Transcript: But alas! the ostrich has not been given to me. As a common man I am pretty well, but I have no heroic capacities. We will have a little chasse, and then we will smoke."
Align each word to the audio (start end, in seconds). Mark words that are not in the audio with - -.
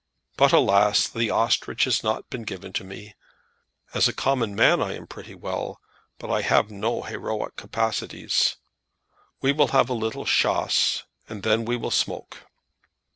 But 0.35 0.51
alas! 0.51 1.07
the 1.07 1.29
ostrich 1.29 1.83
has 1.83 2.03
not 2.03 2.27
been 2.27 2.41
given 2.41 2.73
to 2.73 2.83
me. 2.83 3.13
As 3.93 4.07
a 4.07 4.13
common 4.13 4.55
man 4.55 4.81
I 4.81 4.95
am 4.95 5.05
pretty 5.05 5.35
well, 5.35 5.79
but 6.17 6.31
I 6.31 6.41
have 6.41 6.71
no 6.71 7.03
heroic 7.03 7.55
capacities. 7.55 8.57
We 9.41 9.51
will 9.51 9.67
have 9.67 9.91
a 9.91 9.93
little 9.93 10.25
chasse, 10.25 11.03
and 11.29 11.43
then 11.43 11.65
we 11.65 11.75
will 11.77 11.91
smoke." 11.91 12.39